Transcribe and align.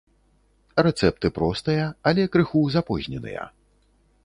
Рэцэпты 0.87 1.31
простыя, 1.35 1.85
але 2.11 2.27
крыху 2.37 2.65
запозненыя. 2.77 3.49